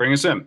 [0.00, 0.46] Bring us in.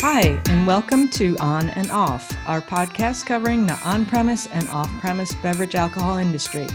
[0.00, 4.88] Hi, and welcome to On and Off, our podcast covering the on premise and off
[5.00, 6.66] premise beverage alcohol industry.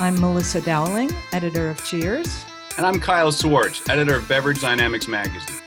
[0.00, 2.46] I'm Melissa Dowling, editor of Cheers.
[2.78, 5.60] And I'm Kyle Swartz, editor of Beverage Dynamics Magazine.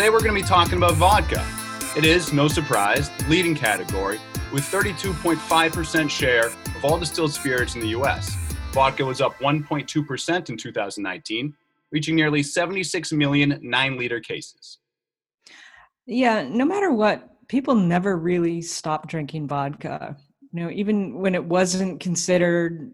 [0.00, 1.46] Today we're going to be talking about vodka.
[1.94, 4.18] It is, no surprise, leading category
[4.50, 8.34] with 32.5% share of all distilled spirits in the US.
[8.72, 11.54] Vodka was up 1.2% in 2019,
[11.92, 14.78] reaching nearly 76 million 9 liter cases.
[16.06, 20.16] Yeah, no matter what, people never really stopped drinking vodka.
[20.54, 22.90] You know, even when it wasn't considered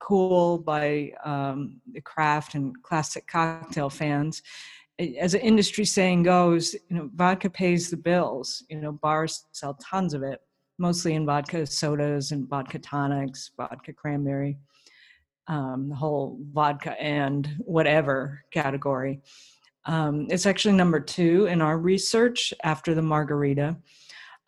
[0.00, 4.40] cool by um, the craft and classic cocktail fans,
[4.98, 8.64] as an industry saying goes, you know, vodka pays the bills.
[8.68, 10.40] You know, bars sell tons of it,
[10.78, 14.58] mostly in vodka sodas and vodka tonics, vodka cranberry,
[15.48, 19.20] um, the whole vodka and whatever category.
[19.84, 23.76] Um, it's actually number two in our research after the margarita.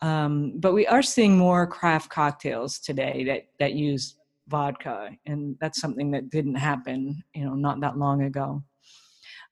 [0.00, 4.16] Um, but we are seeing more craft cocktails today that, that use
[4.48, 8.62] vodka, and that's something that didn't happen, you know, not that long ago.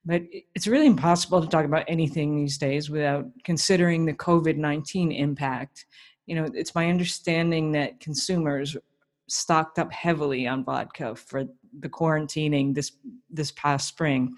[0.07, 0.23] But
[0.55, 5.85] it's really impossible to talk about anything these days without considering the COVID 19 impact.
[6.25, 8.77] You know, it's my understanding that consumers
[9.27, 11.43] stocked up heavily on vodka for
[11.79, 12.93] the quarantining this
[13.29, 14.33] this past spring.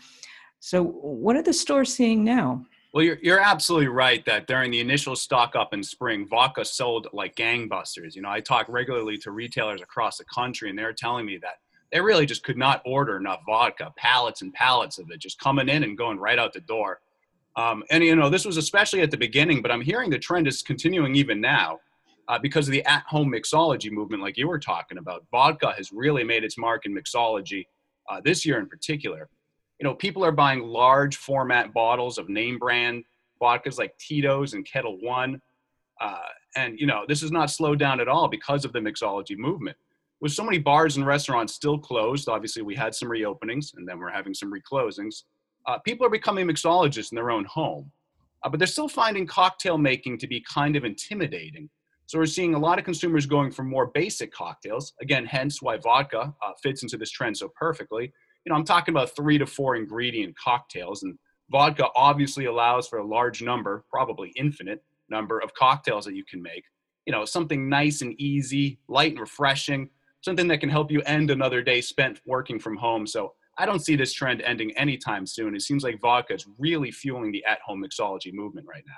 [0.60, 2.66] So, what are the stores seeing now?
[2.92, 7.08] Well, you're, you're absolutely right that during the initial stock up in spring, vodka sold
[7.14, 8.16] like gangbusters.
[8.16, 11.58] You know, I talk regularly to retailers across the country, and they're telling me that
[11.92, 15.70] they really just could not order enough vodka, pallets and pallets of it, just coming
[15.70, 17.00] in and going right out the door.
[17.56, 20.48] Um, and you know, this was especially at the beginning, but I'm hearing the trend
[20.48, 21.80] is continuing even now
[22.28, 25.26] uh, because of the at-home mixology movement, like you were talking about.
[25.32, 27.66] Vodka has really made its mark in mixology
[28.08, 29.30] uh, this year in particular.
[29.80, 33.04] You know, people are buying large format bottles of name brand
[33.42, 35.42] vodkas like Tito's and Ketel One.
[36.00, 36.20] Uh,
[36.56, 39.78] and you know, this is not slowed down at all because of the mixology movement
[40.22, 44.00] with so many bars and restaurants still closed, obviously we had some reopenings and then
[44.00, 45.24] we're having some reclosings.
[45.66, 47.92] Uh, people are becoming mixologists in their own home,
[48.44, 51.70] uh, but they're still finding cocktail making to be kind of intimidating.
[52.06, 54.94] So we're seeing a lot of consumers going for more basic cocktails.
[55.00, 58.12] Again, hence why vodka uh, fits into this trend so perfectly.
[58.46, 61.18] You know, I'm talking about three to four ingredient cocktails, and
[61.52, 66.42] vodka obviously allows for a large number, probably infinite number of cocktails that you can
[66.42, 66.64] make.
[67.06, 69.90] You know, something nice and easy, light and refreshing,
[70.22, 73.08] something that can help you end another day spent working from home.
[73.08, 75.56] So I don't see this trend ending anytime soon.
[75.56, 78.94] It seems like vodka is really fueling the at home mixology movement right now.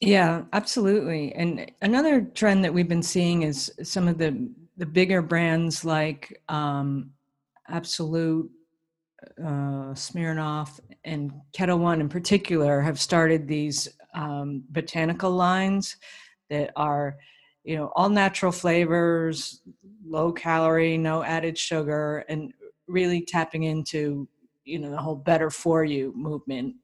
[0.00, 1.34] Yeah, absolutely.
[1.34, 6.40] And another trend that we've been seeing is some of the the bigger brands like
[6.48, 7.10] um,
[7.68, 8.48] Absolut,
[9.38, 15.96] uh, Smirnoff, and Ketel One in particular have started these um, botanical lines
[16.48, 17.18] that are
[17.68, 19.60] you know all natural flavors
[20.02, 22.52] low calorie no added sugar and
[22.86, 24.26] really tapping into
[24.64, 26.74] you know the whole better for you movement.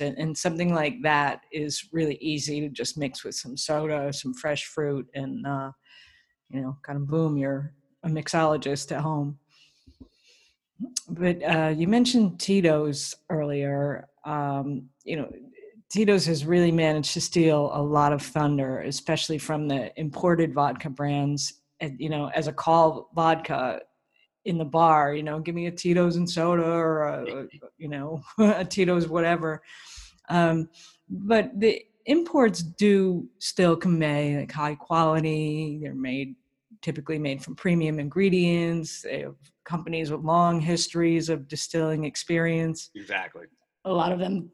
[0.00, 4.66] And something like that is really easy to just mix with some soda some fresh
[4.66, 5.72] fruit and uh,
[6.50, 7.72] you know kind of boom you're
[8.04, 9.38] a mixologist at home.
[11.08, 14.08] But uh, you mentioned tito's earlier.
[14.24, 15.32] Um, you know
[15.92, 20.88] Tito's has really managed to steal a lot of thunder, especially from the imported vodka
[20.88, 21.60] brands.
[21.80, 23.80] And, you know, as a call vodka
[24.46, 28.22] in the bar, you know, give me a Tito's and soda or, a, you know,
[28.38, 29.62] a Tito's whatever.
[30.30, 30.70] Um,
[31.10, 35.78] but the imports do still convey like high quality.
[35.82, 36.36] They're made
[36.80, 39.02] typically made from premium ingredients.
[39.02, 42.90] They have companies with long histories of distilling experience.
[42.94, 43.44] Exactly.
[43.84, 44.50] A lot of them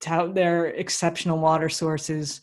[0.00, 2.40] tout their exceptional water sources.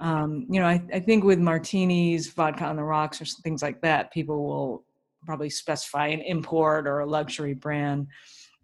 [0.00, 3.80] Um, you know, I, I think with martinis, vodka on the rocks, or things like
[3.82, 4.84] that, people will
[5.24, 8.08] probably specify an import or a luxury brand.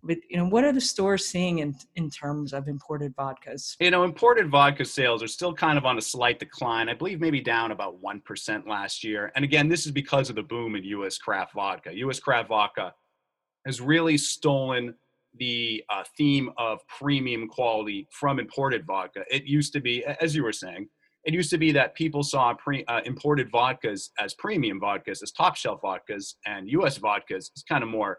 [0.02, 3.76] But you know, what are the stores seeing in in terms of imported vodkas?
[3.80, 6.88] You know, imported vodka sales are still kind of on a slight decline.
[6.88, 9.32] I believe maybe down about one percent last year.
[9.34, 11.18] And again, this is because of the boom in U.S.
[11.18, 11.90] craft vodka.
[11.96, 12.20] U.S.
[12.20, 12.94] craft vodka
[13.66, 14.94] has really stolen
[15.38, 19.24] the uh, theme of premium quality from imported vodka.
[19.30, 20.88] It used to be, as you were saying,
[21.24, 25.32] it used to be that people saw pre, uh, imported vodkas as premium vodkas, as
[25.32, 26.98] top shelf vodkas, and U.S.
[26.98, 28.18] vodkas is kind of more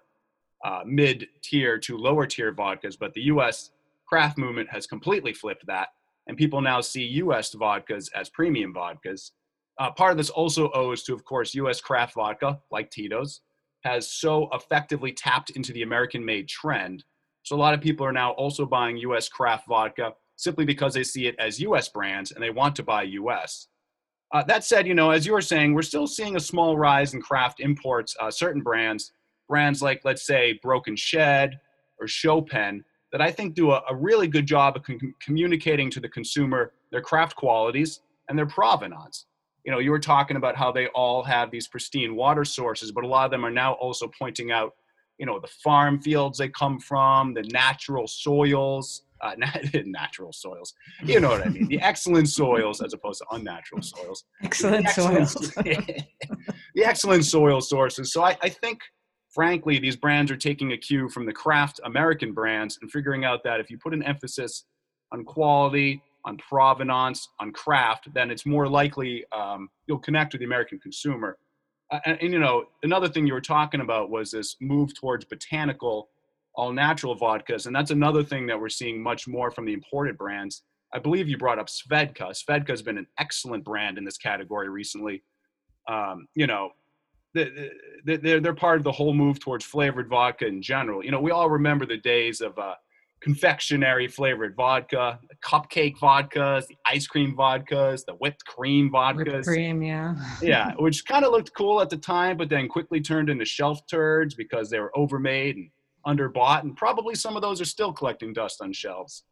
[0.64, 2.98] uh, mid tier to lower tier vodkas.
[3.00, 3.72] But the U.S.
[4.06, 5.90] craft movement has completely flipped that.
[6.28, 7.56] and people now see U.S.
[7.56, 9.32] vodkas as premium vodkas.
[9.80, 11.80] Uh, part of this also owes to, of course, U.S.
[11.80, 13.42] craft vodka, like Tito's,
[13.84, 17.04] has so effectively tapped into the American-made trend.
[17.44, 19.30] So a lot of people are now also buying U.S.
[19.30, 21.90] craft vodka simply because they see it as U.S.
[21.90, 23.68] brands and they want to buy U.S.
[24.32, 27.14] Uh, that said, you know, as you were saying, we're still seeing a small rise
[27.14, 28.16] in craft imports.
[28.20, 29.12] Uh, certain brands,
[29.48, 31.60] brands like, let's say, Broken Shed
[32.00, 36.00] or Chopin, that I think do a, a really good job of com- communicating to
[36.00, 39.26] the consumer their craft qualities and their provenance.
[39.70, 43.04] You know, you were talking about how they all have these pristine water sources, but
[43.04, 44.74] a lot of them are now also pointing out,
[45.20, 49.36] you know, the farm fields they come from, the natural soils, uh,
[49.86, 50.74] natural soils.
[51.04, 51.68] You know what I mean?
[51.68, 54.24] The excellent soils as opposed to unnatural soils.
[54.42, 55.54] Excellent, excellent soils.
[55.54, 58.12] the excellent soil sources.
[58.12, 58.80] So I, I think,
[59.30, 63.44] frankly, these brands are taking a cue from the craft American brands and figuring out
[63.44, 64.66] that if you put an emphasis
[65.12, 70.46] on quality, on provenance, on craft, then it's more likely um, you'll connect with the
[70.46, 71.38] American consumer.
[71.92, 75.26] Uh, and, and, you know, another thing you were talking about was this move towards
[75.26, 76.10] botanical
[76.56, 77.68] all natural vodkas.
[77.68, 80.64] And that's another thing that we're seeing much more from the imported brands.
[80.94, 82.32] I believe you brought up Svedka.
[82.32, 85.24] Svedka has been an excellent brand in this category recently.
[85.88, 86.72] Um, you know,
[87.34, 91.06] they're, they're part of the whole move towards flavored vodka in general.
[91.06, 92.74] You know, we all remember the days of uh,
[93.22, 99.26] confectionery flavored vodka, the cupcake vodkas, the ice cream vodkas, the whipped cream vodkas.
[99.26, 100.16] Whipped cream, yeah.
[100.42, 103.82] yeah, which kind of looked cool at the time, but then quickly turned into shelf
[103.88, 105.70] turds because they were overmade and
[106.08, 109.24] underbought, and probably some of those are still collecting dust on shelves.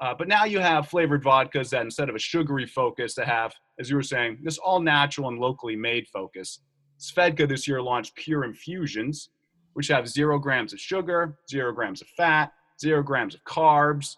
[0.00, 3.52] Uh, but now you have flavored vodkas that instead of a sugary focus, they have,
[3.78, 6.60] as you were saying, this all natural and locally made focus.
[6.98, 9.30] Svedka this year launched Pure Infusions,
[9.74, 14.16] which have zero grams of sugar, zero grams of fat, zero grams of carbs,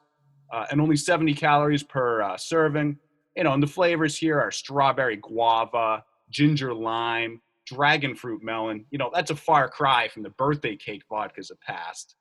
[0.52, 2.98] uh, and only 70 calories per uh, serving.
[3.36, 8.98] You know, and the flavors here are strawberry guava, ginger lime, dragon fruit melon, you
[8.98, 12.16] know, that's a far cry from the birthday cake vodkas of past.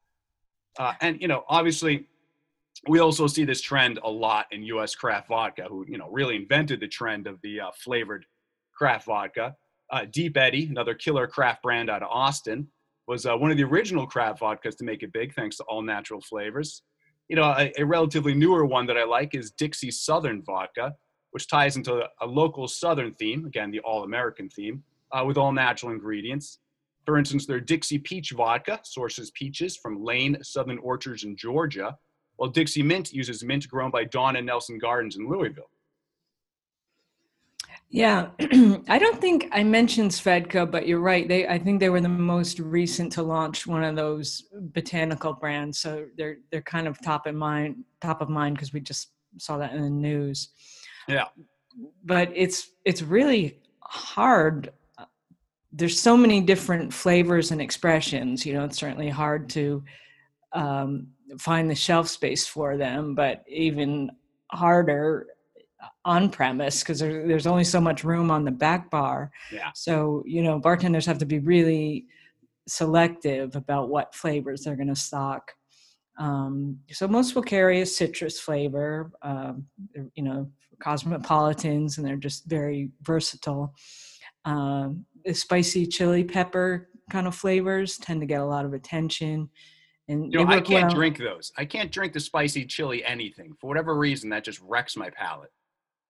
[0.77, 2.07] Uh, and, you know, obviously,
[2.89, 4.95] we also see this trend a lot in U.S.
[4.95, 8.25] craft vodka, who, you know, really invented the trend of the uh, flavored
[8.75, 9.55] craft vodka.
[9.91, 12.67] Uh, Deep Eddy, another killer craft brand out of Austin,
[13.07, 15.81] was uh, one of the original craft vodkas to make it big, thanks to all
[15.81, 16.83] natural flavors.
[17.27, 20.93] You know, a, a relatively newer one that I like is Dixie Southern Vodka,
[21.31, 25.51] which ties into a local Southern theme, again, the all American theme uh, with all
[25.51, 26.59] natural ingredients.
[27.05, 31.95] For instance, their Dixie Peach Vodka sources peaches from Lane Southern Orchards in Georgia,
[32.37, 35.69] while Dixie Mint uses mint grown by Dawn and Nelson Gardens in Louisville.
[37.89, 38.29] Yeah,
[38.89, 41.27] I don't think I mentioned Svedka, but you're right.
[41.27, 45.79] They, I think they were the most recent to launch one of those botanical brands,
[45.79, 49.57] so they're they're kind of top of mind, top of mind because we just saw
[49.57, 50.49] that in the news.
[51.07, 51.25] Yeah,
[52.03, 54.71] but it's it's really hard
[55.71, 59.83] there's so many different flavors and expressions you know it's certainly hard to
[60.53, 64.09] um, find the shelf space for them but even
[64.51, 65.27] harder
[66.03, 70.23] on premise because there, there's only so much room on the back bar yeah so
[70.25, 72.05] you know bartenders have to be really
[72.67, 75.51] selective about what flavors they're going to stock
[76.17, 79.65] um, so most will carry a citrus flavor um,
[80.15, 80.49] you know
[80.79, 83.73] cosmopolitans and they're just very versatile
[84.45, 89.49] um, spicy chili pepper kind of flavors tend to get a lot of attention.
[90.07, 90.95] And you know, I can't well.
[90.95, 91.51] drink those.
[91.57, 94.29] I can't drink the spicy chili anything for whatever reason.
[94.29, 95.51] That just wrecks my palate.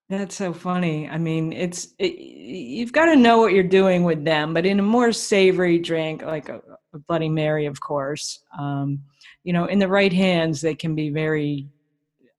[0.08, 1.08] That's so funny.
[1.08, 4.78] I mean, it's it, you've got to know what you're doing with them, but in
[4.78, 6.60] a more savory drink, like a,
[6.92, 9.02] a Bloody Mary, of course, um,
[9.42, 11.66] you know, in the right hands, they can be very,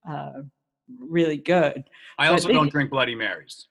[0.10, 0.44] uh,
[0.98, 1.84] really good.
[2.18, 3.68] I also don't drink Bloody Marys.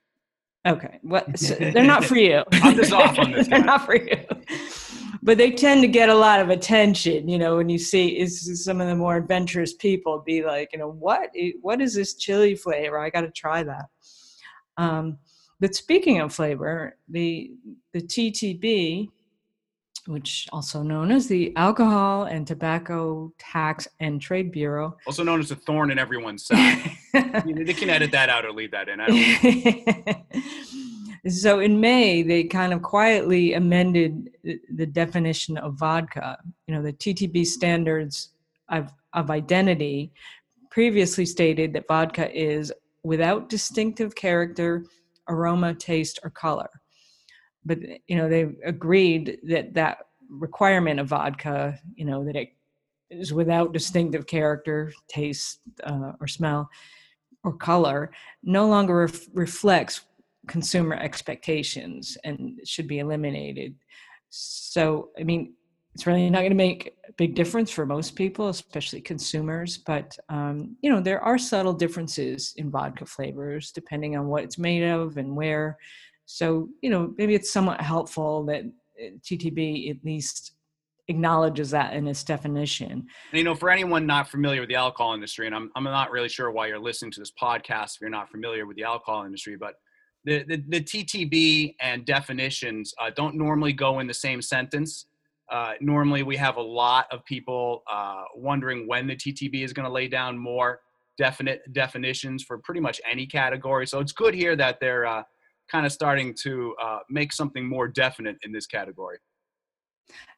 [0.67, 0.99] Okay.
[1.01, 1.39] What?
[1.39, 2.43] So they're not for you.
[2.51, 3.47] I'm just off on this.
[3.47, 4.19] they're not for you.
[5.27, 8.63] But they tend to get a lot of attention, you know, when you see is
[8.63, 12.55] some of the more adventurous people be like, you know, what what is this chili
[12.55, 12.97] flavor?
[12.97, 13.87] I got to try that.
[14.77, 15.17] Um,
[15.59, 17.51] but speaking of flavor, the
[17.91, 19.09] the TTB,
[20.05, 25.51] which also known as the Alcohol and Tobacco Tax and Trade Bureau, also known as
[25.51, 26.89] a thorn in everyone's side.
[27.13, 29.01] they can edit that out or leave that in.
[31.29, 36.37] so in May, they kind of quietly amended the definition of vodka.
[36.67, 38.29] You know, the TTB standards
[38.69, 40.11] of, of identity
[40.69, 42.71] previously stated that vodka is
[43.03, 44.85] without distinctive character,
[45.27, 46.69] aroma, taste, or color.
[47.65, 52.49] But you know, they agreed that that requirement of vodka, you know, that it
[53.09, 56.69] is without distinctive character, taste, uh, or smell,
[57.43, 58.11] or color
[58.43, 60.01] no longer ref- reflects
[60.47, 63.75] consumer expectations and should be eliminated.
[64.29, 65.53] So, I mean,
[65.93, 69.77] it's really not going to make a big difference for most people, especially consumers.
[69.77, 74.59] But um, you know, there are subtle differences in vodka flavors depending on what it's
[74.59, 75.77] made of and where.
[76.25, 80.53] So, you know, maybe it's somewhat helpful that uh, TTB at least
[81.07, 83.07] acknowledges that in its definition.
[83.31, 86.29] You know, for anyone not familiar with the alcohol industry, and I'm, I'm not really
[86.29, 89.55] sure why you're listening to this podcast if you're not familiar with the alcohol industry,
[89.55, 89.75] but
[90.27, 95.05] the, the, the TTB and definitions uh, don't normally go in the same sentence.
[95.49, 99.85] Uh, normally, we have a lot of people uh, wondering when the TTB is going
[99.85, 100.81] to lay down more
[101.17, 103.87] definite definitions for pretty much any category.
[103.87, 105.23] So it's good here that they're uh,
[105.71, 109.19] kind of starting to uh, make something more definite in this category.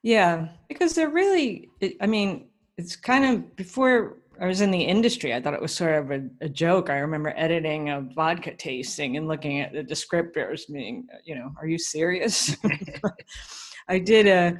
[0.04, 1.68] Yeah, because they're really,
[2.00, 2.46] I mean,
[2.78, 6.10] it's kind of before I was in the industry, I thought it was sort of
[6.10, 6.88] a, a, joke.
[6.88, 11.68] I remember editing a vodka tasting and looking at the descriptors, being, you know, are
[11.68, 12.56] you serious?
[13.88, 14.58] I did a,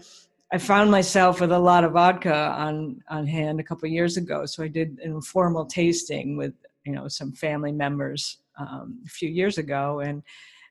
[0.52, 4.44] I found myself with a lot of vodka on on hand a couple years ago,
[4.46, 9.28] so I did an informal tasting with you know some family members um, a few
[9.28, 10.22] years ago, and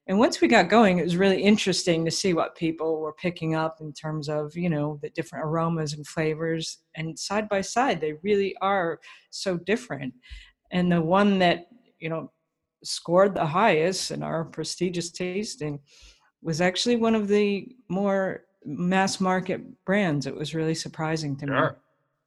[0.09, 3.53] and once we got going it was really interesting to see what people were picking
[3.53, 6.79] up in terms of you know the different aromas and flavors.
[6.95, 8.99] And side by side they really are
[9.29, 10.13] so different.
[10.71, 11.67] And the one that
[11.99, 12.31] you know
[12.83, 15.79] scored the highest in our prestigious tasting
[16.41, 20.25] was actually one of the more mass market brands.
[20.25, 21.77] It was really surprising to sure.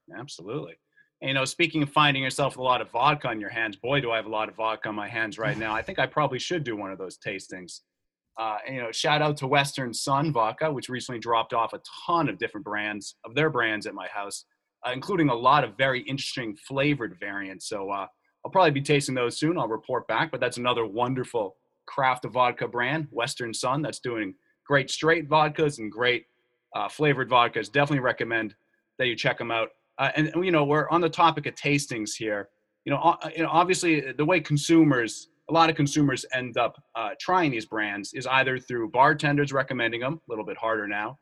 [0.08, 0.74] me absolutely
[1.22, 4.10] you know, speaking of finding yourself a lot of vodka on your hands, boy, do
[4.10, 5.72] I have a lot of vodka on my hands right now.
[5.74, 7.80] I think I probably should do one of those tastings.
[8.38, 12.28] Uh, you know, shout out to Western Son Vodka, which recently dropped off a ton
[12.28, 14.46] of different brands of their brands at my house,
[14.86, 17.68] uh, including a lot of very interesting flavored variants.
[17.68, 18.06] So uh,
[18.44, 19.58] I'll probably be tasting those soon.
[19.58, 20.30] I'll report back.
[20.30, 24.34] But that's another wonderful craft of vodka brand, Western Son, that's doing
[24.66, 26.26] great straight vodkas and great
[26.74, 27.70] uh, flavored vodkas.
[27.70, 28.54] Definitely recommend
[28.98, 29.68] that you check them out.
[30.02, 32.48] Uh, and you know, we're on the topic of tastings here.
[32.84, 36.82] You know, uh, you know, obviously the way consumers, a lot of consumers end up
[36.96, 41.20] uh, trying these brands is either through bartenders recommending them, a little bit harder now,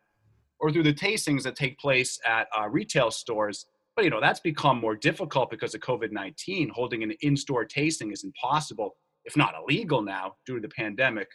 [0.60, 3.66] or through the tastings that take place at uh, retail stores.
[3.96, 6.70] But you know, that's become more difficult because of COVID-19.
[6.70, 8.96] Holding an in-store tasting is impossible,
[9.26, 11.28] if not illegal now, due to the pandemic.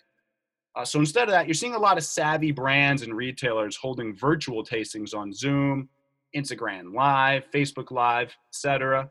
[0.76, 4.16] Uh, so instead of that, you're seeing a lot of savvy brands and retailers holding
[4.16, 5.90] virtual tastings on Zoom,
[6.36, 9.10] Instagram Live, Facebook Live, etc.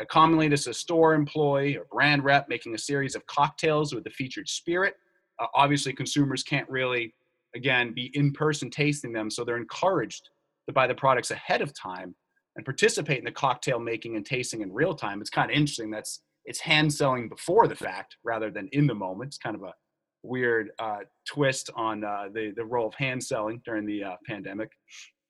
[0.00, 3.94] Uh, commonly, this is a store employee or brand rep making a series of cocktails
[3.94, 4.94] with the featured spirit.
[5.38, 7.14] Uh, obviously, consumers can't really,
[7.54, 10.30] again, be in person tasting them, so they're encouraged
[10.66, 12.14] to buy the products ahead of time
[12.56, 15.20] and participate in the cocktail making and tasting in real time.
[15.20, 15.90] It's kind of interesting.
[15.90, 19.28] That's it's hand selling before the fact rather than in the moment.
[19.28, 19.74] It's kind of a
[20.22, 24.70] weird uh, twist on uh, the the role of hand selling during the uh, pandemic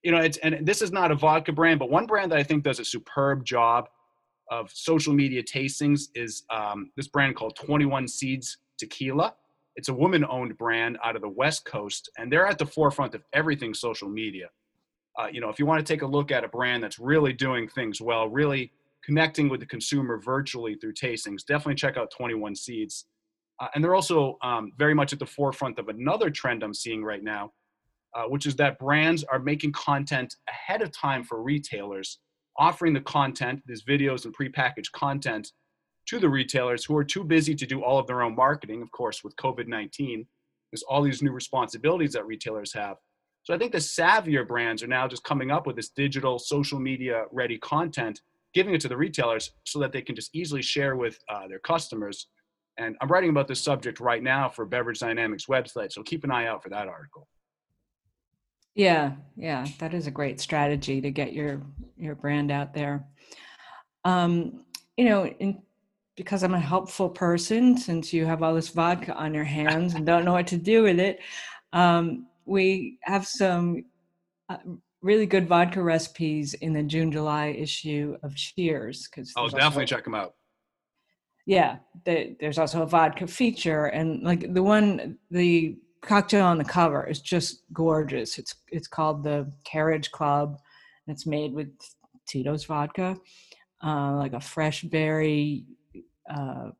[0.02, 2.42] you know, it's and this is not a vodka brand, but one brand that I
[2.42, 3.88] think does a superb job
[4.50, 9.34] of social media tastings is um, this brand called 21 Seeds Tequila.
[9.76, 13.22] It's a woman-owned brand out of the West Coast, and they're at the forefront of
[13.32, 14.48] everything social media.
[15.18, 17.32] Uh, you know, if you want to take a look at a brand that's really
[17.32, 18.72] doing things well, really
[19.04, 23.06] connecting with the consumer virtually through tastings, definitely check out 21 Seeds.
[23.60, 27.04] Uh, and they're also um, very much at the forefront of another trend I'm seeing
[27.04, 27.52] right now,
[28.14, 32.18] uh, which is that brands are making content ahead of time for retailers,
[32.58, 35.52] offering the content, these videos and prepackaged content
[36.06, 38.90] to the retailers who are too busy to do all of their own marketing, of
[38.90, 40.26] course, with COVID 19.
[40.72, 42.96] There's all these new responsibilities that retailers have.
[43.42, 46.78] So I think the savvier brands are now just coming up with this digital social
[46.78, 48.20] media ready content,
[48.54, 51.58] giving it to the retailers so that they can just easily share with uh, their
[51.58, 52.26] customers.
[52.78, 56.30] And I'm writing about this subject right now for Beverage Dynamics website, so keep an
[56.30, 57.28] eye out for that article.
[58.74, 61.62] Yeah, yeah, that is a great strategy to get your
[61.96, 63.04] your brand out there.
[64.04, 64.64] Um,
[64.96, 65.62] you know, in,
[66.16, 70.06] because I'm a helpful person, since you have all this vodka on your hands and
[70.06, 71.20] don't know what to do with it,
[71.72, 73.84] um, we have some
[74.48, 74.58] uh,
[75.02, 79.08] really good vodka recipes in the June July issue of Cheers.
[79.08, 80.34] Because I'll definitely check them out.
[81.46, 86.64] Yeah, the, there's also a vodka feature, and like the one the cocktail on the
[86.64, 88.38] cover is just gorgeous.
[88.38, 90.58] It's it's called the Carriage Club,
[91.06, 91.68] and it's made with
[92.26, 93.16] Tito's vodka,
[93.84, 95.64] uh, like a fresh berry
[96.28, 96.70] uh,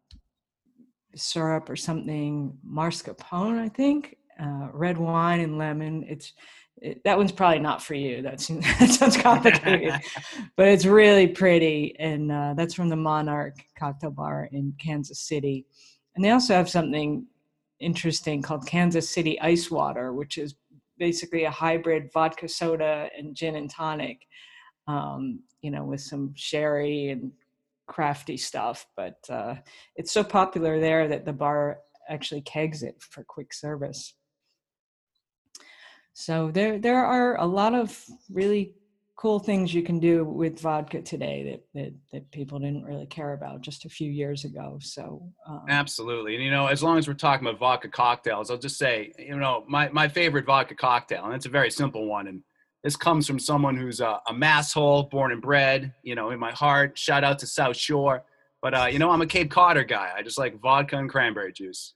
[1.15, 6.05] syrup or something, mascarpone, I think, uh, red wine and lemon.
[6.09, 6.33] It's
[6.81, 8.23] it, that one's probably not for you.
[8.23, 8.47] That's
[8.79, 10.01] that sounds complicated,
[10.57, 15.67] but it's really pretty, and uh, that's from the Monarch Cocktail Bar in Kansas City.
[16.15, 17.27] And they also have something
[17.81, 20.55] interesting called Kansas City Ice Water, which is
[20.99, 24.27] basically a hybrid vodka soda and gin and tonic,
[24.87, 27.33] um, you know, with some sherry and
[27.87, 28.87] crafty stuff.
[28.97, 29.57] But uh,
[29.97, 34.15] it's so popular there that the bar actually kegs it for quick service.
[36.13, 38.75] So there there are a lot of really
[39.21, 43.35] cool things you can do with vodka today that that, that people didn't really care
[43.35, 44.79] about just a few years ago.
[44.81, 48.57] So um, absolutely, and you know, as long as we're talking about vodka cocktails, I'll
[48.57, 52.29] just say, you know, my my favorite vodka cocktail, and it's a very simple one,
[52.29, 52.43] and
[52.83, 56.53] this comes from someone who's a, a masshole, born and bred, you know, in my
[56.53, 56.97] heart.
[56.97, 58.25] Shout out to South Shore,
[58.63, 60.13] but uh, you know, I'm a Cape Codder guy.
[60.17, 61.93] I just like vodka and cranberry juice.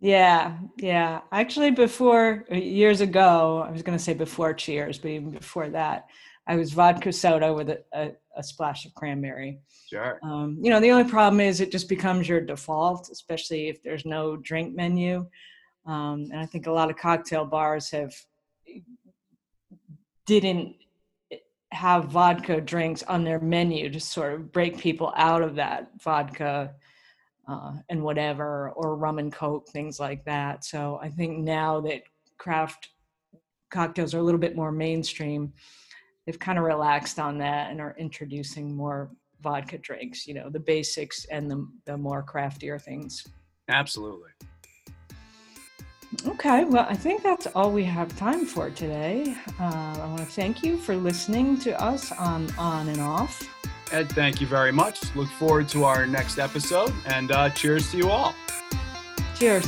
[0.00, 1.20] Yeah, yeah.
[1.30, 5.68] Actually, before uh, years ago, I was going to say before Cheers, but even before
[5.70, 6.06] that,
[6.48, 9.60] I was vodka soda with a, a, a splash of cranberry.
[9.90, 10.18] Sure.
[10.22, 14.06] Um, you know, the only problem is it just becomes your default, especially if there's
[14.06, 15.26] no drink menu.
[15.84, 18.14] Um, and I think a lot of cocktail bars have
[20.26, 20.74] didn't
[21.72, 26.74] have vodka drinks on their menu to sort of break people out of that vodka
[27.46, 30.64] uh, and whatever, or rum and coke, things like that.
[30.64, 32.02] So I think now that
[32.38, 32.88] craft
[33.70, 35.52] cocktails are a little bit more mainstream,
[36.28, 39.08] they've kind of relaxed on that and are introducing more
[39.40, 43.26] vodka drinks, you know, the basics and the, the more craftier things.
[43.70, 44.28] Absolutely.
[46.26, 49.34] Okay, well, I think that's all we have time for today.
[49.58, 53.48] Uh, I want to thank you for listening to us on On and Off.
[53.90, 55.14] Ed, thank you very much.
[55.16, 58.34] Look forward to our next episode and uh, cheers to you all.
[59.34, 59.66] Cheers.